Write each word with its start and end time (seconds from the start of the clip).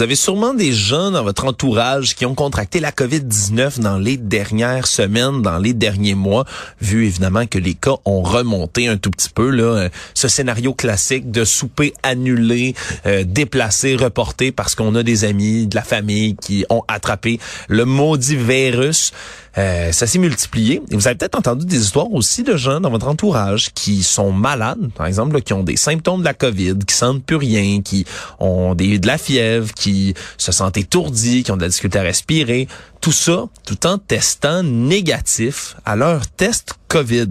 Vous 0.00 0.04
avez 0.04 0.16
sûrement 0.16 0.54
des 0.54 0.72
gens 0.72 1.10
dans 1.10 1.22
votre 1.22 1.44
entourage 1.44 2.14
qui 2.14 2.24
ont 2.24 2.34
contracté 2.34 2.80
la 2.80 2.90
COVID-19 2.90 3.80
dans 3.80 3.98
les 3.98 4.16
dernières 4.16 4.86
semaines, 4.86 5.42
dans 5.42 5.58
les 5.58 5.74
derniers 5.74 6.14
mois, 6.14 6.46
vu 6.80 7.04
évidemment 7.04 7.46
que 7.46 7.58
les 7.58 7.74
cas 7.74 7.96
ont 8.06 8.22
remonté 8.22 8.88
un 8.88 8.96
tout 8.96 9.10
petit 9.10 9.28
peu. 9.28 9.50
Là, 9.50 9.62
euh, 9.62 9.88
ce 10.14 10.26
scénario 10.26 10.72
classique 10.72 11.30
de 11.30 11.44
souper 11.44 11.92
annulé, 12.02 12.74
euh, 13.04 13.24
déplacé, 13.26 13.94
reporté 13.94 14.52
parce 14.52 14.74
qu'on 14.74 14.94
a 14.94 15.02
des 15.02 15.24
amis, 15.24 15.66
de 15.66 15.76
la 15.76 15.82
famille 15.82 16.34
qui 16.34 16.64
ont 16.70 16.82
attrapé 16.88 17.38
le 17.68 17.84
maudit 17.84 18.36
virus. 18.36 19.12
Euh, 19.58 19.90
ça 19.92 20.06
s'est 20.06 20.18
multiplié. 20.18 20.82
Et 20.90 20.96
vous 20.96 21.06
avez 21.06 21.16
peut-être 21.16 21.36
entendu 21.36 21.66
des 21.66 21.78
histoires 21.78 22.12
aussi 22.12 22.42
de 22.42 22.56
gens 22.56 22.80
dans 22.80 22.90
votre 22.90 23.08
entourage 23.08 23.70
qui 23.74 24.02
sont 24.02 24.32
malades, 24.32 24.90
par 24.94 25.06
exemple, 25.06 25.40
qui 25.42 25.52
ont 25.52 25.62
des 25.62 25.76
symptômes 25.76 26.20
de 26.20 26.24
la 26.24 26.34
COVID, 26.34 26.78
qui 26.86 26.94
sentent 26.94 27.24
plus 27.24 27.36
rien, 27.36 27.82
qui 27.82 28.04
ont 28.38 28.74
des, 28.74 28.98
de 28.98 29.06
la 29.06 29.18
fièvre, 29.18 29.72
qui 29.74 30.14
se 30.38 30.52
sentent 30.52 30.76
étourdis, 30.76 31.42
qui 31.42 31.50
ont 31.50 31.56
de 31.56 31.62
la 31.62 31.68
difficulté 31.68 31.98
à 31.98 32.02
respirer. 32.02 32.68
Tout 33.00 33.12
ça, 33.12 33.46
tout 33.66 33.86
en 33.86 33.98
testant 33.98 34.62
négatif 34.62 35.76
à 35.84 35.96
leur 35.96 36.26
test 36.28 36.74
COVID. 36.88 37.30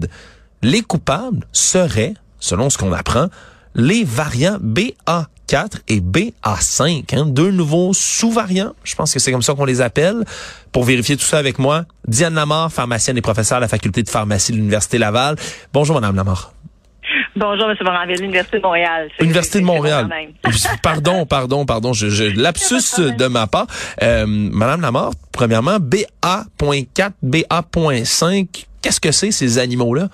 Les 0.62 0.82
coupables 0.82 1.46
seraient, 1.52 2.14
selon 2.38 2.68
ce 2.68 2.76
qu'on 2.76 2.92
apprend, 2.92 3.28
les 3.74 4.04
variants 4.04 4.58
BA4 5.50 5.80
et 5.88 6.00
BA5, 6.00 7.14
hein, 7.14 7.26
deux 7.26 7.50
nouveaux 7.50 7.92
sous-variants, 7.92 8.72
je 8.84 8.94
pense 8.94 9.12
que 9.12 9.18
c'est 9.18 9.32
comme 9.32 9.42
ça 9.42 9.54
qu'on 9.54 9.64
les 9.64 9.80
appelle. 9.80 10.24
Pour 10.72 10.84
vérifier 10.84 11.16
tout 11.16 11.24
ça 11.24 11.38
avec 11.38 11.58
moi, 11.58 11.82
Diane 12.06 12.34
Lamar, 12.34 12.72
pharmacienne 12.72 13.16
et 13.16 13.22
professeure 13.22 13.58
à 13.58 13.60
la 13.60 13.68
faculté 13.68 14.02
de 14.02 14.08
pharmacie 14.08 14.52
de 14.52 14.56
l'Université 14.56 14.98
Laval. 14.98 15.36
Bonjour, 15.72 15.96
Madame 15.96 16.16
Lamar. 16.16 16.52
Bonjour, 17.34 17.70
M. 17.70 17.76
Moranville, 17.82 18.22
Université 18.22 18.58
de 18.58 18.62
Montréal. 18.62 19.08
Université 19.20 19.60
de 19.60 19.64
Montréal. 19.64 20.08
pardon, 20.82 21.26
pardon, 21.28 21.66
pardon, 21.66 21.92
je, 21.92 22.08
je 22.08 22.24
lapsus 22.24 23.00
de 23.16 23.26
ma 23.26 23.46
part. 23.46 23.66
Euh, 24.02 24.26
Madame 24.26 24.80
Lamar, 24.80 25.10
premièrement, 25.32 25.78
BA.4, 25.80 27.12
BA.5, 27.22 28.66
qu'est-ce 28.82 29.00
que 29.00 29.10
c'est 29.10 29.30
ces 29.32 29.58
animaux-là? 29.58 30.08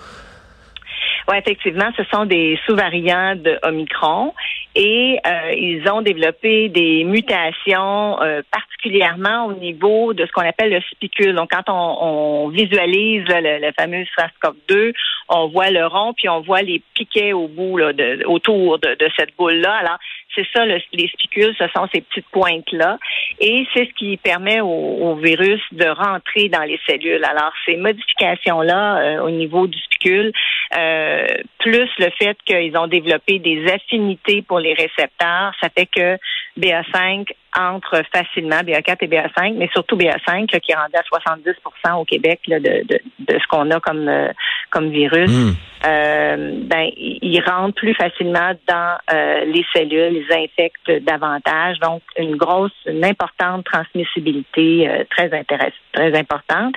Oui, 1.29 1.35
effectivement, 1.37 1.89
ce 1.97 2.03
sont 2.05 2.25
des 2.25 2.57
sous-variants 2.65 3.35
de 3.35 3.59
Omicron 3.63 4.33
et 4.77 5.19
euh, 5.25 5.53
ils 5.53 5.89
ont 5.89 6.03
développé 6.03 6.69
des 6.69 7.03
mutations 7.03 8.21
euh, 8.21 8.43
particulièrement 8.51 9.47
au 9.47 9.53
niveau 9.53 10.13
de 10.13 10.23
ce 10.23 10.31
qu'on 10.31 10.47
appelle 10.47 10.71
le 10.71 10.81
spicule. 10.91 11.33
Donc, 11.33 11.49
quand 11.49 11.67
on, 11.67 12.49
visualise 12.49 13.25
le, 13.27 13.71
fameux 13.77 14.03
SARS-CoV-2, 14.15 14.93
on 15.29 15.47
voit 15.47 15.69
le 15.71 15.85
rond 15.85 16.13
puis 16.13 16.29
on 16.29 16.41
voit 16.41 16.61
les 16.61 16.81
piquets 16.93 17.33
au 17.33 17.47
bout, 17.47 17.77
là, 17.77 17.93
de, 17.93 18.23
autour 18.25 18.79
de, 18.79 18.95
de 18.95 19.09
cette 19.17 19.35
boule-là. 19.37 19.73
Alors, 19.75 19.97
c'est 20.37 20.45
ça, 20.53 20.65
le, 20.65 20.79
les 20.93 21.07
spicules, 21.07 21.55
ce 21.57 21.65
sont 21.75 21.87
ces 21.93 22.01
petites 22.01 22.27
pointes-là. 22.31 22.97
Et 23.39 23.65
c'est 23.73 23.85
ce 23.85 23.93
qui 23.93 24.17
permet 24.17 24.61
au, 24.61 25.15
virus 25.15 25.61
de 25.71 25.87
rentrer 25.87 26.49
dans 26.49 26.63
les 26.63 26.79
cellules. 26.87 27.23
Alors, 27.25 27.51
ces 27.65 27.75
modifications-là 27.75 28.97
euh, 28.97 29.21
au 29.21 29.31
niveau 29.31 29.65
du 29.67 29.77
spicule, 29.79 30.31
euh, 30.77 31.25
plus 31.59 31.89
le 31.97 32.09
fait 32.19 32.37
qu'ils 32.45 32.77
ont 32.77 32.87
développé 32.87 33.39
des 33.39 33.65
affinités 33.71 34.43
pour 34.43 34.59
les 34.59 34.73
récepteurs, 34.73 35.53
ça 35.61 35.69
fait 35.75 35.87
que 35.87 36.17
BA5 36.59 37.27
entre 37.57 38.03
facilement, 38.13 38.59
BA4 38.59 38.97
et 39.01 39.07
BA5, 39.07 39.55
mais 39.55 39.69
surtout 39.73 39.97
BA5 39.97 40.45
qui 40.59 40.71
est 40.71 40.75
rendu 40.75 40.93
à 40.95 41.01
70% 41.01 41.99
au 41.99 42.05
Québec 42.05 42.41
de, 42.47 42.59
de, 42.59 42.99
de, 43.19 43.39
ce 43.39 43.47
qu'on 43.47 43.71
a 43.71 43.79
comme, 43.79 44.07
euh, 44.07 44.31
comme 44.69 44.89
virus. 44.89 45.16
Hmm. 45.25 45.53
Euh, 45.85 46.51
ben, 46.63 46.89
il 46.97 47.39
rentre 47.47 47.75
plus 47.75 47.93
facilement 47.93 48.51
dans 48.67 48.97
euh, 49.13 49.45
les 49.45 49.63
cellules, 49.73 50.23
ils 50.23 50.33
infectent 50.33 51.03
davantage, 51.03 51.79
donc 51.79 52.01
une 52.17 52.35
grosse, 52.35 52.71
une 52.87 53.05
importante 53.05 53.63
transmissibilité 53.65 54.89
très 55.11 55.31
intéressante, 55.33 55.73
très 55.93 56.17
importante. 56.17 56.73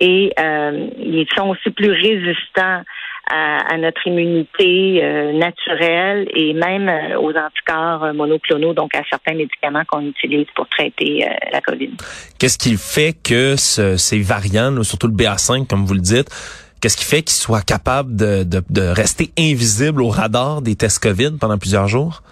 Et 0.00 0.32
ils 0.36 1.26
sont 1.34 1.48
aussi 1.48 1.70
plus 1.70 1.90
résistants 1.90 2.82
à, 3.30 3.78
notre 3.78 4.06
immunité 4.06 5.02
euh, 5.02 5.32
naturelle 5.32 6.28
et 6.34 6.52
même 6.52 6.88
euh, 6.88 7.18
aux 7.18 7.30
anticorps 7.30 8.04
euh, 8.04 8.12
monoclonaux, 8.12 8.74
donc 8.74 8.94
à 8.94 9.02
certains 9.08 9.34
médicaments 9.34 9.84
qu'on 9.86 10.06
utilise 10.06 10.46
pour 10.54 10.68
traiter 10.68 11.26
la 11.52 11.60
COVID. 11.60 11.92
Qu'est-ce 12.38 12.58
qui 12.58 12.76
fait 12.76 13.14
que 13.22 13.56
ces 13.56 14.20
variants, 14.20 14.82
surtout 14.82 15.06
le 15.06 15.14
BA5, 15.14 15.66
comme 15.66 15.84
vous 15.84 15.94
le 15.94 16.00
dites, 16.00 16.28
Qu'est-ce 16.82 16.96
qui 16.96 17.04
fait 17.04 17.22
qu'ils 17.22 17.40
soient 17.40 17.62
capables 17.62 18.16
de, 18.16 18.42
de, 18.42 18.60
de, 18.68 18.82
rester 18.82 19.30
invisibles 19.38 20.02
au 20.02 20.08
radar 20.08 20.62
des 20.62 20.74
tests 20.74 21.00
COVID 21.00 21.38
pendant 21.40 21.56
plusieurs 21.56 21.86
jours? 21.86 22.22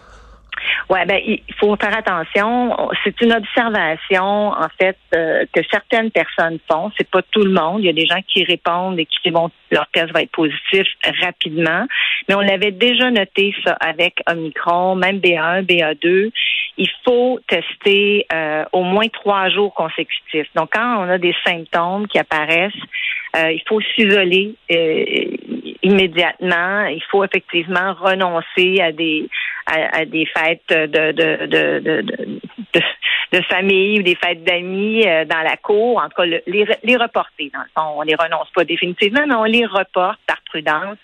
Ouais, 0.88 1.06
ben 1.06 1.21
il 1.25 1.41
faut 1.61 1.77
faire 1.77 1.97
attention. 1.97 2.77
C'est 3.05 3.21
une 3.21 3.33
observation 3.33 4.49
en 4.49 4.66
fait 4.77 4.97
euh, 5.15 5.44
que 5.55 5.60
certaines 5.71 6.10
personnes 6.10 6.59
font. 6.69 6.91
C'est 6.99 7.09
pas 7.09 7.22
tout 7.31 7.44
le 7.44 7.53
monde. 7.53 7.78
Il 7.78 7.87
y 7.87 7.89
a 7.89 7.93
des 7.93 8.06
gens 8.06 8.21
qui 8.27 8.43
répondent 8.43 8.99
et 8.99 9.06
qui 9.06 9.31
vont 9.31 9.53
leur 9.71 9.87
test 9.93 10.12
va 10.12 10.22
être 10.22 10.33
positif 10.33 10.84
rapidement. 11.22 11.87
Mais 12.28 12.34
on 12.34 12.41
l'avait 12.41 12.72
déjà 12.72 13.09
noté 13.09 13.55
ça 13.65 13.75
avec 13.75 14.21
Omicron, 14.28 14.97
même 14.97 15.19
BA1, 15.19 15.65
BA2. 15.65 16.33
Il 16.77 16.91
faut 17.05 17.39
tester 17.47 18.27
euh, 18.33 18.65
au 18.72 18.83
moins 18.83 19.06
trois 19.12 19.49
jours 19.49 19.72
consécutifs. 19.75 20.49
Donc 20.56 20.71
quand 20.72 21.05
on 21.05 21.09
a 21.09 21.19
des 21.19 21.37
symptômes 21.47 22.09
qui 22.09 22.19
apparaissent, 22.19 22.72
euh, 23.37 23.53
il 23.53 23.63
faut 23.69 23.81
s'isoler 23.81 24.55
immédiatement. 25.83 26.87
Il 26.87 27.03
faut 27.11 27.25
effectivement 27.25 27.95
renoncer 27.95 28.81
à 28.81 28.93
des 28.93 29.29
à, 29.67 30.05
des 30.05 30.27
fêtes 30.27 30.63
de 30.69 31.13
de, 31.13 31.47
de, 31.47 31.79
de, 31.81 32.81
de, 33.33 33.43
famille 33.43 34.01
ou 34.01 34.03
des 34.03 34.17
fêtes 34.17 34.43
d'amis 34.43 35.07
euh, 35.07 35.25
dans 35.25 35.43
la 35.43 35.57
cour. 35.57 35.99
En 35.99 36.09
tout 36.09 36.17
cas, 36.17 36.25
les, 36.25 36.43
les 36.83 36.97
reporter. 36.97 37.51
Dans 37.55 37.61
le 37.61 37.71
fond, 37.77 37.99
on 37.99 38.03
les 38.03 38.17
renonce 38.17 38.51
pas 38.53 38.65
définitivement, 38.65 39.25
mais 39.29 39.35
on 39.35 39.45
les 39.45 39.67
reporte 39.67 40.19
par 40.27 40.41
prudence. 40.47 40.99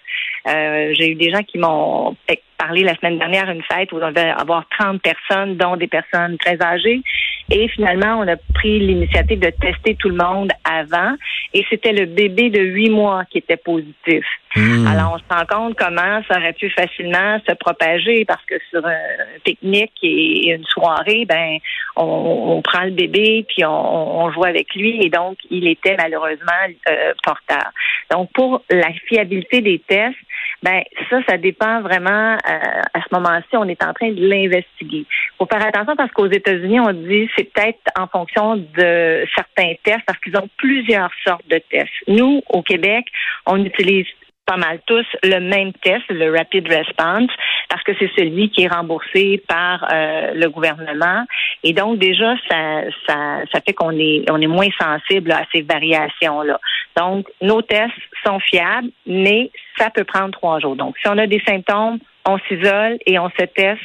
Euh, 0.49 0.93
j'ai 0.95 1.13
eu 1.13 1.15
des 1.15 1.31
gens 1.31 1.43
qui 1.43 1.59
m'ont 1.59 2.17
parlé 2.57 2.83
la 2.83 2.95
semaine 2.97 3.19
dernière 3.19 3.49
à 3.49 3.53
une 3.53 3.63
fête 3.63 3.93
où 3.93 3.97
on 3.97 4.09
devait 4.09 4.31
avoir 4.31 4.65
30 4.79 5.01
personnes, 5.01 5.57
dont 5.57 5.77
des 5.77 5.87
personnes 5.87 6.37
très 6.39 6.61
âgées. 6.63 7.03
Et 7.51 7.69
finalement, 7.69 8.19
on 8.19 8.29
a 8.29 8.37
pris 8.55 8.81
l'initiative 8.81 9.39
de 9.39 9.51
tester 9.51 9.95
tout 9.95 10.09
le 10.09 10.17
monde 10.17 10.51
avant. 10.65 11.15
Et 11.55 11.65
c'était 11.71 11.93
le 11.93 12.07
bébé 12.07 12.51
de 12.51 12.61
huit 12.61 12.91
mois 12.91 13.25
qui 13.31 13.39
était 13.39 13.57
positif. 13.57 14.25
Hmm. 14.57 14.87
Alors, 14.87 15.15
on 15.15 15.19
se 15.19 15.25
rend 15.31 15.47
compte 15.47 15.77
comment 15.77 16.23
ça 16.29 16.39
aurait 16.39 16.55
pu 16.55 16.71
facilement 16.71 17.39
se 17.47 17.55
propager 17.55 18.25
parce 18.25 18.45
que 18.47 18.55
sur 18.71 18.85
un 18.87 18.97
pique-nique 19.45 19.93
et 20.03 20.51
une 20.51 20.65
soirée, 20.65 21.25
ben, 21.27 21.59
on, 21.95 22.63
prend 22.63 22.85
le 22.85 22.91
bébé 22.91 23.45
puis 23.47 23.65
on, 23.65 24.31
joue 24.33 24.45
avec 24.45 24.75
lui 24.75 25.05
et 25.05 25.11
donc 25.11 25.37
il 25.51 25.69
était 25.69 25.97
malheureusement 25.97 26.53
euh, 26.89 27.13
porteur. 27.23 27.71
Donc, 28.11 28.31
pour 28.33 28.63
la 28.71 28.93
fiabilité 29.07 29.61
des 29.61 29.79
tests, 29.79 30.17
ben 30.63 30.83
ça, 31.11 31.19
ça 31.29 31.37
dépend 31.37 31.81
vraiment. 31.81 32.35
Euh, 32.35 32.81
à 32.95 33.01
ce 33.01 33.15
moment-ci, 33.15 33.55
on 33.55 33.69
est 33.69 33.83
en 33.83 33.93
train 33.93 34.11
de 34.11 34.27
l'investiguer. 34.27 35.07
Faut 35.39 35.47
faire 35.47 35.65
attention 35.65 35.97
parce 35.97 36.11
qu'aux 36.13 36.31
États-Unis, 36.31 36.81
on 36.81 36.93
dit 36.93 37.29
c'est 37.37 37.53
peut-être 37.53 37.79
en 37.99 38.07
fonction 38.07 38.57
de 38.57 39.27
certains 39.35 39.75
tests 39.85 40.05
parce 40.07 40.19
qu'ils 40.21 40.37
ont 40.37 40.49
plusieurs 40.57 41.11
sortes 41.25 41.47
de 41.49 41.61
tests. 41.71 41.93
Nous, 42.09 42.43
au 42.49 42.63
Québec, 42.63 43.07
on 43.47 43.65
utilise 43.65 44.07
pas 44.47 44.57
mal 44.57 44.81
tous 44.87 45.05
le 45.25 45.41
même 45.41 45.73
test, 45.83 46.05
le 46.09 46.31
Rapid 46.31 46.69
Response, 46.69 47.31
parce 47.69 47.83
que 47.83 47.93
c'est 47.99 48.11
celui 48.17 48.49
qui 48.51 48.63
est 48.63 48.73
remboursé 48.73 49.43
par 49.49 49.87
euh, 49.93 50.35
le 50.35 50.49
gouvernement. 50.49 51.25
Et 51.65 51.73
donc 51.73 51.99
déjà, 51.99 52.35
ça, 52.49 52.83
ça, 53.07 53.41
ça 53.53 53.61
fait 53.61 53.73
qu'on 53.73 53.91
est, 53.91 54.25
on 54.31 54.41
est 54.41 54.47
moins 54.47 54.69
sensible 54.81 55.33
à 55.33 55.43
ces 55.53 55.63
variations-là. 55.63 56.61
Donc, 56.97 57.27
nos 57.41 57.63
tests 57.63 57.93
sont 58.25 58.41
fiables, 58.41 58.89
mais 59.07 59.51
ça 59.79 59.91
peut 59.91 60.05
prendre 60.05 60.31
trois 60.31 60.61
jours. 60.61 60.77
Donc, 60.77 60.97
si 60.99 61.09
on 61.09 61.19
a 61.19 61.27
des 61.27 61.43
symptômes, 61.47 61.99
on 62.27 62.39
s'isole 62.49 62.99
et 63.07 63.19
on 63.19 63.29
se 63.31 63.45
teste 63.45 63.83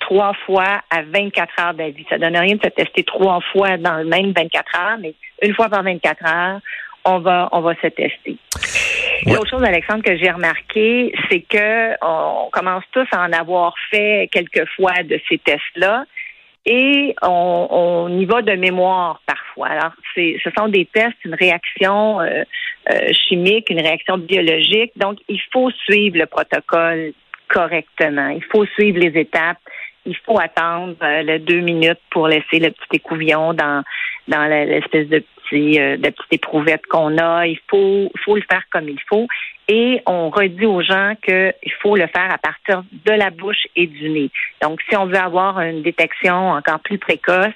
trois 0.00 0.32
fois 0.46 0.80
à 0.90 1.02
24 1.02 1.60
heures 1.60 1.74
d'avis. 1.74 2.04
Ça 2.08 2.18
donne 2.18 2.36
rien 2.36 2.56
de 2.56 2.62
se 2.62 2.70
tester 2.70 3.04
trois 3.04 3.40
fois 3.52 3.76
dans 3.76 3.96
le 3.98 4.04
même 4.04 4.32
24 4.32 4.80
heures, 4.80 4.98
mais 4.98 5.14
une 5.42 5.54
fois 5.54 5.68
par 5.68 5.82
24 5.82 6.24
heures, 6.26 6.60
on 7.04 7.18
va, 7.18 7.48
on 7.52 7.60
va 7.60 7.74
se 7.74 7.88
tester. 7.88 8.36
L'autre 9.26 9.50
chose, 9.50 9.62
Alexandre, 9.62 10.02
que 10.02 10.16
j'ai 10.16 10.30
remarqué, 10.30 11.12
c'est 11.30 11.40
que 11.40 11.94
on 12.02 12.48
commence 12.50 12.84
tous 12.92 13.06
à 13.12 13.22
en 13.22 13.32
avoir 13.32 13.74
fait 13.90 14.28
quelques 14.32 14.66
fois 14.76 15.02
de 15.02 15.20
ces 15.28 15.38
tests-là 15.38 16.04
et 16.66 17.14
on, 17.22 17.68
on, 17.70 18.18
y 18.18 18.24
va 18.24 18.42
de 18.42 18.52
mémoire 18.52 19.20
parfois. 19.26 19.68
Alors, 19.68 19.92
c'est, 20.14 20.36
ce 20.42 20.50
sont 20.56 20.68
des 20.68 20.86
tests, 20.86 21.16
une 21.24 21.34
réaction 21.34 22.20
euh, 22.20 22.42
euh, 22.90 23.12
chimique, 23.12 23.70
une 23.70 23.80
réaction 23.80 24.18
biologique. 24.18 24.92
Donc, 24.96 25.18
il 25.28 25.40
faut 25.52 25.70
suivre 25.70 26.18
le 26.18 26.26
protocole 26.26 27.12
correctement. 27.48 28.28
Il 28.28 28.44
faut 28.44 28.64
suivre 28.66 28.98
les 28.98 29.20
étapes 29.20 29.58
il 30.06 30.16
faut 30.18 30.38
attendre 30.38 30.96
euh, 31.02 31.22
les 31.22 31.38
deux 31.38 31.60
minutes 31.60 32.00
pour 32.10 32.28
laisser 32.28 32.58
le 32.58 32.70
petit 32.70 32.96
écouvillon 32.96 33.54
dans 33.54 33.82
dans 34.28 34.44
l'espèce 34.44 35.08
de 35.08 35.24
petit 35.36 35.80
euh, 35.80 35.96
de 35.96 36.10
petite 36.10 36.32
éprouvette 36.32 36.86
qu'on 36.86 37.16
a. 37.18 37.46
Il 37.46 37.58
faut 37.68 38.10
faut 38.24 38.36
le 38.36 38.42
faire 38.50 38.62
comme 38.70 38.88
il 38.88 39.00
faut. 39.08 39.26
Et 39.68 40.02
on 40.06 40.28
redit 40.28 40.66
aux 40.66 40.82
gens 40.82 41.14
qu'il 41.24 41.72
faut 41.80 41.96
le 41.96 42.06
faire 42.08 42.30
à 42.30 42.38
partir 42.38 42.84
de 42.92 43.12
la 43.12 43.30
bouche 43.30 43.66
et 43.76 43.86
du 43.86 44.10
nez. 44.10 44.30
Donc, 44.62 44.80
si 44.88 44.96
on 44.96 45.06
veut 45.06 45.16
avoir 45.16 45.60
une 45.60 45.82
détection 45.82 46.50
encore 46.50 46.80
plus 46.80 46.98
précoce, 46.98 47.54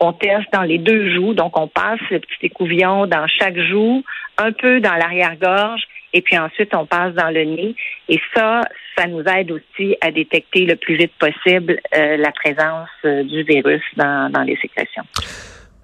on 0.00 0.12
teste 0.12 0.52
dans 0.52 0.62
les 0.62 0.78
deux 0.78 1.14
joues. 1.14 1.34
Donc, 1.34 1.58
on 1.58 1.68
passe 1.68 2.00
le 2.10 2.18
petit 2.18 2.46
écouvillon 2.46 3.06
dans 3.06 3.26
chaque 3.28 3.58
joue, 3.58 4.02
un 4.36 4.52
peu 4.52 4.80
dans 4.80 4.94
l'arrière-gorge, 4.94 5.82
et 6.12 6.22
puis 6.22 6.38
ensuite, 6.38 6.74
on 6.74 6.86
passe 6.86 7.14
dans 7.14 7.30
le 7.30 7.44
nez. 7.44 7.74
Et 8.08 8.20
ça, 8.34 8.62
ça 8.96 9.06
nous 9.06 9.22
aide 9.22 9.50
aussi 9.50 9.96
à 10.00 10.10
détecter 10.10 10.64
le 10.64 10.76
plus 10.76 10.96
vite 10.96 11.12
possible 11.18 11.80
euh, 11.96 12.16
la 12.16 12.32
présence 12.32 12.88
euh, 13.04 13.22
du 13.24 13.42
virus 13.42 13.82
dans, 13.96 14.30
dans 14.30 14.42
les 14.42 14.56
sécrétions. 14.56 15.04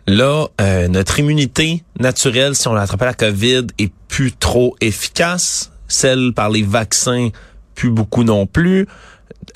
Là, 0.07 0.47
euh, 0.61 0.89
notre 0.89 1.19
immunité 1.19 1.83
naturelle, 1.99 2.55
si 2.55 2.69
on 2.69 2.75
attrapé 2.75 3.05
la 3.05 3.15
COVID, 3.15 3.67
est 3.79 3.93
plus 4.09 4.33
trop 4.33 4.77
efficace. 4.81 5.71
Celle 5.89 6.33
par 6.35 6.51
les 6.51 6.63
vaccins, 6.63 7.31
plus 7.75 7.91
beaucoup 7.91 8.25
non 8.25 8.47
plus. 8.47 8.87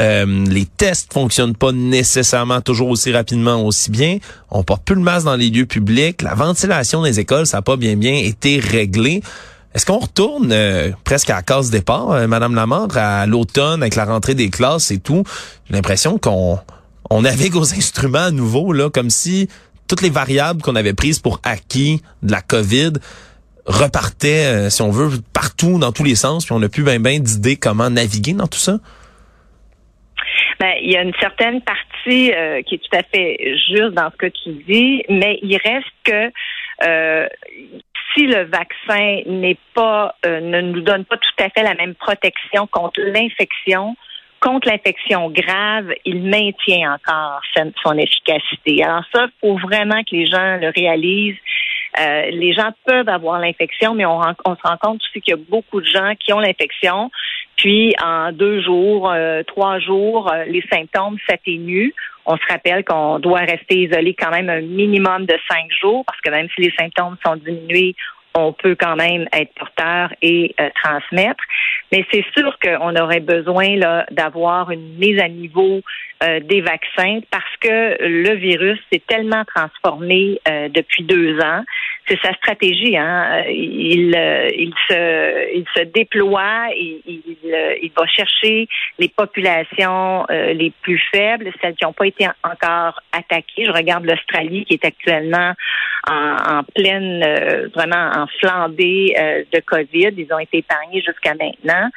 Euh, 0.01 0.45
les 0.47 0.67
tests 0.67 1.13
fonctionnent 1.13 1.55
pas 1.55 1.71
nécessairement 1.71 2.61
toujours 2.61 2.89
aussi 2.89 3.13
rapidement, 3.13 3.65
aussi 3.65 3.91
bien. 3.91 4.19
On 4.51 4.65
porte 4.65 4.85
plus 4.85 4.97
le 4.97 5.03
masque 5.03 5.27
dans 5.27 5.37
les 5.37 5.51
lieux 5.51 5.67
publics. 5.67 6.23
La 6.23 6.35
ventilation 6.35 7.03
des 7.03 7.21
écoles, 7.21 7.47
ça 7.47 7.59
n'a 7.59 7.63
pas 7.63 7.77
bien 7.77 7.97
bien 7.97 8.15
été 8.15 8.59
réglé. 8.59 9.23
Est-ce 9.75 9.87
qu'on 9.87 9.99
retourne 9.99 10.51
euh, 10.53 10.91
presque 11.05 11.31
à 11.31 11.37
la 11.37 11.43
case 11.43 11.71
départ, 11.71 12.29
Madame 12.29 12.55
Lamar, 12.55 12.89
à 12.97 13.27
l'automne 13.27 13.83
avec 13.83 13.97
la 13.97 14.05
rentrée 14.05 14.35
des 14.35 14.51
classes 14.51 14.91
et 14.91 14.99
tout? 14.99 15.25
J'ai 15.69 15.75
l'impression 15.75 16.19
qu'on 16.19 16.59
on 17.11 17.23
navigue 17.23 17.57
aux 17.57 17.75
instruments 17.75 18.19
à 18.19 18.31
nouveau 18.31 18.73
là, 18.73 18.91
comme 18.91 19.11
si 19.11 19.49
toutes 19.89 20.03
les 20.03 20.11
variables 20.11 20.63
qu'on 20.63 20.77
avait 20.77 20.95
prises 20.95 21.19
pour 21.19 21.41
acquis 21.45 22.01
de 22.23 22.33
la 22.33 22.41
COVID 22.41 22.93
repartaient, 23.67 24.47
euh, 24.47 24.71
si 24.71 24.83
on 24.83 24.91
veut, 24.91 25.19
partout, 25.33 25.79
dans 25.79 25.93
tous 25.93 26.05
les 26.05 26.15
sens, 26.15 26.45
puis 26.45 26.55
on 26.55 26.59
n'a 26.59 26.69
plus 26.69 26.85
bien 26.85 27.01
ben, 27.01 27.21
d'idées 27.21 27.57
comment 27.57 27.91
naviguer 27.91 28.35
dans 28.35 28.47
tout 28.47 28.59
ça? 28.59 28.79
Ben, 30.61 30.75
il 30.83 30.93
y 30.93 30.97
a 30.97 31.03
une 31.03 31.15
certaine 31.21 31.61
partie 31.63 32.33
euh, 32.33 32.63
qui 32.63 32.77
est 32.77 32.79
tout 32.79 32.97
à 32.97 33.03
fait 33.03 33.39
juste 33.69 33.95
dans 33.95 34.11
ce 34.11 34.17
que 34.17 34.27
tu 34.27 34.53
dis, 34.69 35.03
mais 35.09 35.39
il 35.43 35.57
reste 35.57 35.87
que 36.05 36.31
euh, 36.87 37.29
si 38.15 38.27
le 38.27 38.45
vaccin 38.45 39.23
n'est 39.27 39.59
pas, 39.75 40.15
ne 40.25 40.61
nous 40.61 40.83
donne 40.83 41.05
pas 41.05 41.17
tout 41.17 41.43
à 41.43 41.49
fait 41.51 41.63
la 41.63 41.75
même 41.75 41.95
protection 41.95 42.69
contre 42.69 43.01
l'infection, 43.01 43.97
contre 44.45 44.69
l'infection 44.69 45.31
grave, 45.31 45.91
il 46.05 46.23
maintient 46.23 46.95
encore 46.95 47.41
son 47.83 47.97
efficacité. 47.97 48.85
Alors 48.85 49.03
ça, 49.13 49.27
il 49.27 49.41
faut 49.41 49.57
vraiment 49.57 50.03
que 50.03 50.15
les 50.15 50.27
gens 50.27 50.59
le 50.59 50.71
réalisent. 50.77 51.39
Euh, 51.99 52.31
les 52.31 52.53
gens 52.53 52.71
peuvent 52.85 53.09
avoir 53.09 53.39
l'infection, 53.39 53.95
mais 53.95 54.05
on, 54.05 54.21
se 54.21 54.69
rend 54.69 54.77
compte 54.81 55.01
aussi 55.01 55.21
qu'il 55.21 55.35
y 55.35 55.39
a 55.39 55.41
beaucoup 55.49 55.81
de 55.81 55.87
gens 55.87 56.13
qui 56.19 56.33
ont 56.33 56.41
l'infection, 56.41 57.11
puis 57.57 57.95
en 58.05 58.33
deux 58.33 58.61
jours, 58.63 59.11
euh, 59.11 59.45
trois 59.45 59.79
jours, 59.79 60.31
euh, 60.33 60.45
les 60.45 60.63
symptômes 60.71 61.17
s'atténuent. 61.29 61.93
On 62.27 62.37
se 62.37 62.43
rappelle 62.49 62.85
qu'on 62.85 63.21
doit 63.21 63.41
rester 63.41 63.83
isolé 63.83 64.15
quand 64.15 64.31
même 64.31 64.51
un 64.51 64.61
minimum 64.61 65.25
de 65.27 65.37
cinq 65.49 65.71
jours, 65.81 66.05
parce 66.05 66.21
que 66.21 66.31
même 66.31 66.49
si 66.55 66.63
les 66.63 66.73
symptômes 66.77 67.17
sont 67.25 67.37
diminués, 67.37 67.95
on 68.35 68.53
peut 68.53 68.77
quand 68.79 68.97
même 68.97 69.27
être 69.33 69.53
porteur 69.55 70.13
et 70.21 70.55
euh, 70.61 70.69
transmettre. 70.83 71.43
Mais 71.93 72.05
c'est 72.13 72.25
sûr 72.37 72.57
qu'on 72.59 72.97
aurait 72.97 73.21
besoin 73.21 73.77
là 73.77 74.07
d'avoir 74.11 74.71
une 74.71 74.97
mise 74.99 75.21
à 75.21 75.29
niveau 75.29 75.81
euh, 76.23 76.41
des 76.41 76.61
vaccins 76.61 77.21
parce 77.31 77.57
que 77.61 77.97
le 78.01 78.35
virus 78.35 78.79
s'est 78.93 79.03
tellement 79.07 79.45
transformé 79.45 80.41
euh, 80.49 80.69
depuis 80.69 81.05
deux 81.05 81.39
ans. 81.41 81.63
C'est 82.09 82.21
sa 82.21 82.33
stratégie. 82.35 82.97
Hein? 82.97 83.45
Il, 83.49 84.15
il, 84.59 84.75
se, 84.89 85.57
il 85.57 85.65
se 85.75 85.85
déploie, 85.85 86.67
il, 86.77 87.01
il, 87.07 87.93
va 87.97 88.07
chercher 88.07 88.69
les 88.99 89.09
populations 89.09 90.27
les 90.29 90.71
plus 90.83 91.01
faibles, 91.15 91.51
celles 91.63 91.75
qui 91.75 91.85
n'ont 91.85 91.95
pas 91.95 92.07
été 92.07 92.27
encore 92.43 93.01
attaquées. 93.13 93.65
Je 93.65 93.71
regarde 93.71 94.05
l'Australie 94.05 94.67
qui 94.67 94.75
est 94.75 94.85
actuellement 94.85 95.55
en, 96.09 96.63
pleine, 96.75 97.23
euh, 97.23 97.69
vraiment 97.75 98.11
en 98.15 98.27
flambée 98.41 99.15
euh, 99.19 99.43
de 99.53 99.61
COVID. 99.61 100.11
Ils 100.17 100.29
ont 100.33 100.39
été 100.39 100.59
épargnés 100.59 101.03
jusqu'à 101.03 101.35
maintenant. 101.35 101.89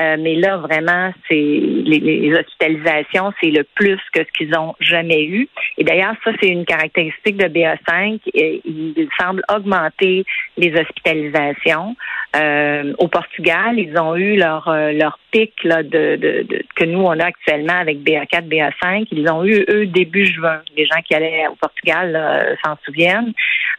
Euh, 0.00 0.16
mais 0.18 0.36
là, 0.36 0.58
vraiment, 0.58 1.12
c'est 1.28 1.34
les, 1.34 2.32
hospitalisations, 2.34 3.32
c'est 3.40 3.50
le 3.50 3.64
plus 3.74 3.98
que 4.12 4.20
ce 4.20 4.30
qu'ils 4.36 4.56
ont 4.56 4.74
jamais 4.80 5.24
eu. 5.24 5.48
Et 5.76 5.84
d'ailleurs, 5.84 6.14
ça, 6.24 6.30
c'est 6.40 6.48
une 6.48 6.64
caractéristique 6.64 7.36
de 7.36 7.46
BA5. 7.46 8.20
Il 8.34 9.08
semble 9.18 9.42
augmenter 9.52 10.24
les 10.56 10.78
hospitalisations. 10.78 11.96
Au 12.34 13.08
Portugal, 13.08 13.78
ils 13.78 13.98
ont 13.98 14.14
eu 14.16 14.36
leur 14.36 14.70
leur 14.92 15.18
pic 15.30 15.52
là, 15.64 15.82
de, 15.82 16.16
de, 16.16 16.46
que 16.76 16.84
nous 16.84 17.00
on 17.00 17.18
a 17.18 17.24
actuellement 17.24 17.78
avec 17.78 17.98
BA4, 17.98 18.48
BA5. 18.48 19.08
Ils 19.12 19.30
ont 19.30 19.44
eu 19.44 19.64
eux 19.68 19.86
début 19.86 20.26
juin. 20.26 20.60
Les 20.76 20.86
gens 20.86 21.00
qui 21.06 21.14
allaient 21.14 21.46
au 21.48 21.56
Portugal 21.56 22.56
s'en 22.64 22.76
souviennent 22.84 23.32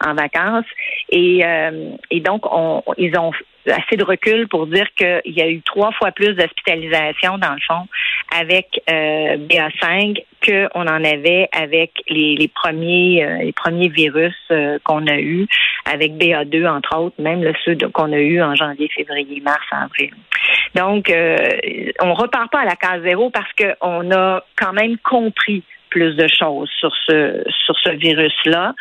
en 0.04 0.14
vacances. 0.14 0.66
Et, 1.10 1.44
euh, 1.44 1.90
et 2.10 2.20
donc, 2.20 2.42
on, 2.50 2.82
ils 2.96 3.16
ont 3.18 3.32
assez 3.66 3.96
de 3.96 4.04
recul 4.04 4.48
pour 4.48 4.66
dire 4.66 4.86
qu'il 4.96 5.20
y 5.32 5.42
a 5.42 5.48
eu 5.48 5.60
trois 5.62 5.92
fois 5.92 6.12
plus 6.12 6.34
d'hospitalisation, 6.34 7.38
dans 7.38 7.52
le 7.52 7.60
fond, 7.66 7.86
avec 8.34 8.82
euh, 8.88 9.36
BA5 9.36 10.24
qu'on 10.44 10.86
en 10.86 11.04
avait 11.04 11.48
avec 11.52 11.92
les, 12.08 12.34
les 12.34 12.48
premiers 12.48 13.22
euh, 13.22 13.38
les 13.42 13.52
premiers 13.52 13.88
virus 13.88 14.34
euh, 14.50 14.78
qu'on 14.84 15.06
a 15.06 15.18
eu 15.18 15.46
avec 15.92 16.12
BA2 16.12 16.68
entre 16.68 16.96
autres, 16.96 17.16
même 17.20 17.42
le 17.42 17.52
ceux 17.64 17.76
qu'on 17.92 18.12
a 18.12 18.18
eu 18.18 18.42
en 18.42 18.54
janvier, 18.54 18.88
février, 18.94 19.40
mars, 19.40 19.66
avril. 19.70 20.12
Donc, 20.74 21.12
on 22.00 22.14
repart 22.14 22.50
pas 22.50 22.60
à 22.60 22.64
la 22.64 22.76
case 22.76 23.02
zéro 23.02 23.30
parce 23.30 23.50
qu'on 23.54 24.10
a 24.10 24.42
quand 24.56 24.72
même 24.72 24.96
compris 24.98 25.62
plus 25.90 26.14
de 26.14 26.28
choses 26.28 26.70
sur 26.78 26.94
ce 27.06 27.42
sur 27.66 27.74
ce 27.84 27.90
virus 27.90 28.34
là 28.44 28.74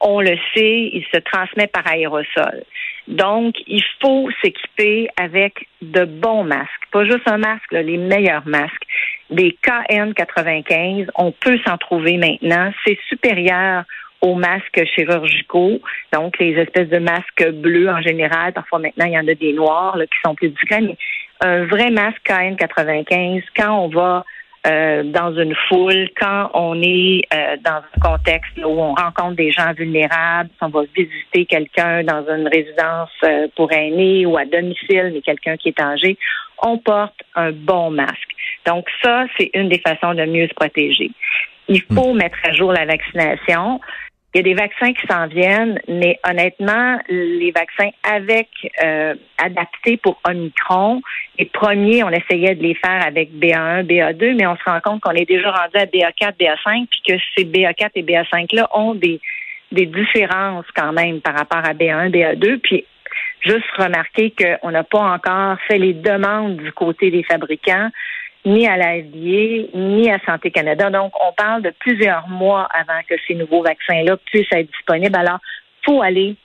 on 0.00 0.20
le 0.20 0.36
sait, 0.54 0.90
il 0.92 1.04
se 1.12 1.18
transmet 1.20 1.66
par 1.66 1.86
aérosol. 1.86 2.64
Donc, 3.06 3.56
il 3.66 3.82
faut 4.00 4.30
s'équiper 4.42 5.08
avec 5.16 5.68
de 5.82 6.04
bons 6.04 6.44
masques, 6.44 6.88
pas 6.90 7.04
juste 7.04 7.26
un 7.26 7.38
masque, 7.38 7.72
les 7.72 7.98
meilleurs 7.98 8.46
masques. 8.46 8.84
Des 9.30 9.56
KN95, 9.64 11.08
on 11.16 11.32
peut 11.32 11.58
s'en 11.66 11.76
trouver 11.76 12.16
maintenant. 12.16 12.72
C'est 12.84 12.98
supérieur 13.08 13.84
aux 14.20 14.34
masques 14.34 14.84
chirurgicaux, 14.94 15.80
donc 16.12 16.38
les 16.38 16.52
espèces 16.52 16.88
de 16.88 16.98
masques 16.98 17.50
bleus 17.52 17.88
en 17.88 18.00
général. 18.02 18.52
Parfois 18.52 18.78
maintenant, 18.78 19.06
il 19.06 19.12
y 19.12 19.18
en 19.18 19.26
a 19.26 19.34
des 19.34 19.52
noirs 19.52 19.96
qui 19.98 20.18
sont 20.24 20.34
plus 20.34 20.50
discrets, 20.50 20.82
mais 20.82 20.96
un 21.40 21.64
vrai 21.64 21.90
masque 21.90 22.20
KN95, 22.28 23.42
quand 23.56 23.84
on 23.84 23.88
va 23.88 24.24
euh, 24.66 25.04
dans 25.04 25.34
une 25.34 25.54
foule, 25.68 26.10
quand 26.20 26.50
on 26.52 26.82
est 26.82 27.22
euh, 27.32 27.56
dans 27.64 27.76
un 27.78 28.00
contexte 28.02 28.58
où 28.58 28.68
on 28.68 28.92
rencontre 28.92 29.36
des 29.36 29.50
gens 29.50 29.72
vulnérables, 29.72 30.50
si 30.50 30.62
on 30.62 30.68
va 30.68 30.82
visiter 30.94 31.46
quelqu'un 31.46 32.04
dans 32.04 32.26
une 32.28 32.46
résidence 32.46 33.08
euh, 33.24 33.48
pour 33.56 33.72
aînés 33.72 34.26
ou 34.26 34.36
à 34.36 34.44
domicile, 34.44 35.12
mais 35.14 35.22
quelqu'un 35.22 35.56
qui 35.56 35.68
est 35.68 35.80
âgé, 35.80 36.18
on 36.62 36.76
porte 36.76 37.18
un 37.36 37.52
bon 37.52 37.90
masque. 37.90 38.28
Donc 38.66 38.86
ça, 39.02 39.24
c'est 39.38 39.50
une 39.54 39.70
des 39.70 39.78
façons 39.78 40.12
de 40.12 40.26
mieux 40.26 40.46
se 40.46 40.54
protéger. 40.54 41.10
Il 41.68 41.80
faut 41.80 42.12
hmm. 42.12 42.18
mettre 42.18 42.38
à 42.44 42.52
jour 42.52 42.70
la 42.70 42.84
vaccination. 42.84 43.80
Il 44.32 44.38
y 44.38 44.40
a 44.40 44.42
des 44.44 44.54
vaccins 44.54 44.92
qui 44.92 45.04
s'en 45.08 45.26
viennent, 45.26 45.80
mais 45.88 46.20
honnêtement, 46.28 46.98
les 47.08 47.50
vaccins 47.50 47.90
avec 48.04 48.48
euh, 48.82 49.14
adaptés 49.38 49.96
pour 49.96 50.20
Omicron, 50.24 51.02
les 51.36 51.46
premiers, 51.46 52.04
on 52.04 52.10
essayait 52.10 52.54
de 52.54 52.62
les 52.62 52.74
faire 52.74 53.04
avec 53.04 53.32
BA1, 53.32 53.86
BA2, 53.86 54.36
mais 54.36 54.46
on 54.46 54.56
se 54.56 54.62
rend 54.64 54.80
compte 54.80 55.00
qu'on 55.00 55.10
est 55.12 55.28
déjà 55.28 55.50
rendu 55.50 55.76
à 55.76 55.86
BA4, 55.86 56.34
BA5, 56.38 56.86
puis 56.86 57.02
que 57.08 57.20
ces 57.36 57.44
BA4 57.44 57.90
et 57.96 58.02
BA5-là 58.04 58.68
ont 58.72 58.94
des, 58.94 59.20
des 59.72 59.86
différences 59.86 60.66
quand 60.76 60.92
même 60.92 61.20
par 61.20 61.36
rapport 61.36 61.64
à 61.64 61.74
BA1, 61.74 62.10
BA2. 62.10 62.58
Puis 62.58 62.84
juste 63.40 63.66
remarquer 63.78 64.32
qu'on 64.32 64.70
n'a 64.70 64.84
pas 64.84 65.00
encore 65.00 65.56
fait 65.66 65.78
les 65.78 65.94
demandes 65.94 66.56
du 66.56 66.72
côté 66.72 67.10
des 67.10 67.24
fabricants 67.24 67.90
ni 68.44 68.66
à 68.66 68.76
la 68.76 69.00
FDA, 69.00 69.68
ni 69.74 70.10
à 70.10 70.18
Santé 70.26 70.50
Canada. 70.50 70.90
Donc, 70.90 71.12
on 71.20 71.32
parle 71.32 71.62
de 71.62 71.72
plusieurs 71.78 72.28
mois 72.28 72.68
avant 72.72 73.00
que 73.08 73.14
ces 73.26 73.34
nouveaux 73.34 73.62
vaccins-là 73.62 74.16
puissent 74.26 74.52
être 74.52 74.70
disponibles. 74.70 75.16
Alors, 75.16 75.38
il 75.82 75.92
faut 75.92 76.02
aller 76.02 76.36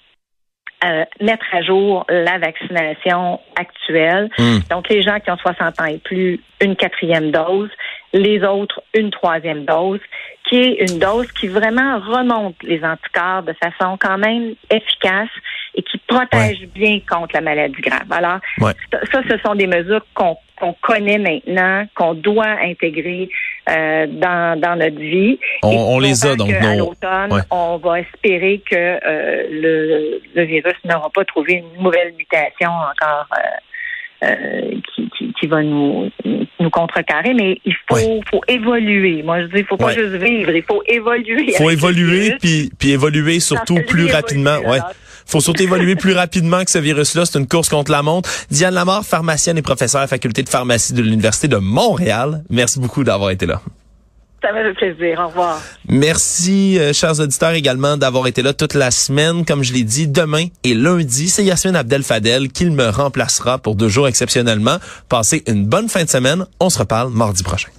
euh, 0.83 1.05
mettre 1.21 1.45
à 1.53 1.61
jour 1.61 2.05
la 2.09 2.37
vaccination 2.37 3.39
actuelle. 3.55 4.29
Hmm. 4.37 4.59
Donc, 4.69 4.89
les 4.89 5.01
gens 5.01 5.19
qui 5.19 5.31
ont 5.31 5.37
60 5.37 5.81
ans 5.81 5.85
et 5.85 5.99
plus, 5.99 6.39
une 6.61 6.75
quatrième 6.75 7.31
dose. 7.31 7.69
Les 8.15 8.43
autres, 8.43 8.81
une 8.93 9.11
troisième 9.11 9.65
dose, 9.65 9.99
qui 10.47 10.55
est 10.55 10.89
une 10.89 10.99
dose 10.99 11.29
qui 11.33 11.47
vraiment 11.47 11.99
remonte 11.99 12.55
les 12.63 12.83
anticorps 12.83 13.43
de 13.43 13.53
façon 13.53 13.97
quand 13.99 14.17
même 14.17 14.55
efficace 14.69 15.29
et 15.75 15.83
qui 15.83 15.97
protège 16.07 16.65
bien 16.73 16.99
contre 17.07 17.35
la 17.35 17.41
maladie 17.41 17.81
grave. 17.81 18.09
Alors, 18.09 18.39
ça, 19.11 19.21
ce 19.29 19.37
sont 19.45 19.55
des 19.55 19.67
mesures 19.67 20.05
qu'on 20.13 20.37
qu'on 20.57 20.73
connaît 20.81 21.17
maintenant, 21.17 21.85
qu'on 21.95 22.13
doit 22.13 22.55
intégrer 22.63 23.29
euh, 23.69 24.07
dans, 24.07 24.57
dans 24.57 24.77
notre 24.77 24.97
vie. 24.99 25.37
On, 25.63 25.99
les 25.99 26.25
a 26.25 26.35
donc. 26.37 26.49
À 26.49 26.75
l'automne, 26.75 27.43
on 27.51 27.77
va 27.77 27.99
espérer 27.99 28.61
que 28.69 28.75
euh, 28.75 29.43
le, 29.51 30.21
le, 30.33 30.43
virus 30.43 30.75
n'aura 30.85 31.09
pas 31.09 31.25
trouvé 31.25 31.55
une 31.55 31.83
nouvelle 31.83 32.13
mutation 32.13 32.69
encore. 32.69 33.27
Euh, 34.23 34.79
qui, 34.95 35.11
qui, 35.39 35.47
va 35.47 35.63
nous, 35.63 36.09
nous 36.59 36.69
contrecarrer, 36.69 37.33
mais 37.33 37.59
il 37.65 37.75
faut, 37.87 38.21
faut 38.29 38.41
évoluer. 38.47 39.23
Moi, 39.23 39.41
je 39.41 39.47
dis, 39.47 39.59
il 39.59 39.65
faut 39.65 39.77
pas 39.77 39.93
juste 39.93 40.15
vivre, 40.15 40.51
il 40.51 40.63
faut 40.63 40.81
évoluer. 40.87 41.45
Il 41.47 41.55
faut 41.55 41.69
évoluer, 41.69 42.35
puis, 42.41 42.71
puis 42.77 42.91
évoluer 42.91 43.39
surtout 43.39 43.79
plus 43.87 44.07
rapidement. 44.07 44.57
ouais. 44.67 44.79
faut 45.25 45.41
surtout 45.41 45.63
évoluer 45.63 45.95
plus 45.95 46.13
rapidement 46.23 46.63
que 46.63 46.71
ce 46.71 46.79
virus-là. 46.79 47.25
C'est 47.25 47.39
une 47.39 47.47
course 47.47 47.69
contre 47.69 47.91
la 47.91 48.01
montre. 48.01 48.29
Diane 48.49 48.73
Lamar, 48.73 49.03
pharmacienne 49.05 49.57
et 49.57 49.61
professeure 49.61 50.01
à 50.01 50.03
la 50.05 50.07
faculté 50.07 50.43
de 50.43 50.49
pharmacie 50.49 50.93
de 50.93 51.01
l'Université 51.01 51.47
de 51.47 51.57
Montréal. 51.57 52.43
Merci 52.49 52.79
beaucoup 52.79 53.03
d'avoir 53.03 53.31
été 53.31 53.45
là. 53.45 53.61
Ça 54.45 54.51
m'a 54.51 54.61
fait 54.61 54.73
plaisir. 54.93 55.19
Au 55.19 55.27
revoir. 55.27 55.59
Merci, 55.89 56.77
euh, 56.77 56.93
chers 56.93 57.19
auditeurs, 57.19 57.53
également 57.53 57.97
d'avoir 57.97 58.27
été 58.27 58.43
là 58.43 58.53
toute 58.53 58.75
la 58.75 58.91
semaine. 58.91 59.43
Comme 59.43 59.63
je 59.63 59.73
l'ai 59.73 59.83
dit, 59.83 60.07
demain 60.07 60.45
et 60.63 60.75
lundi, 60.75 61.29
c'est 61.29 61.43
Yasmine 61.43 61.75
Abdel 61.75 62.03
Fadel 62.03 62.49
qui 62.49 62.65
me 62.69 62.89
remplacera 62.89 63.57
pour 63.57 63.73
deux 63.73 63.89
jours 63.89 64.07
exceptionnellement. 64.07 64.77
Passez 65.09 65.43
une 65.47 65.65
bonne 65.65 65.89
fin 65.89 66.03
de 66.03 66.09
semaine. 66.09 66.45
On 66.59 66.69
se 66.69 66.77
reparle 66.77 67.09
mardi 67.11 67.41
prochain. 67.41 67.69